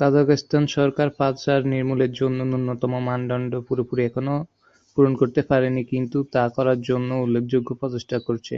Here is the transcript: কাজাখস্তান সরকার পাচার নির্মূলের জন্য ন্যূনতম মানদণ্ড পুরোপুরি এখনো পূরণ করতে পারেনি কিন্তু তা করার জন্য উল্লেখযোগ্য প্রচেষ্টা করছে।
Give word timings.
কাজাখস্তান 0.00 0.64
সরকার 0.76 1.08
পাচার 1.18 1.60
নির্মূলের 1.72 2.12
জন্য 2.12 2.38
ন্যূনতম 2.44 2.92
মানদণ্ড 3.06 3.52
পুরোপুরি 3.66 4.02
এখনো 4.04 4.34
পূরণ 4.92 5.12
করতে 5.20 5.40
পারেনি 5.50 5.82
কিন্তু 5.92 6.18
তা 6.34 6.44
করার 6.56 6.78
জন্য 6.88 7.10
উল্লেখযোগ্য 7.24 7.68
প্রচেষ্টা 7.80 8.16
করছে। 8.26 8.54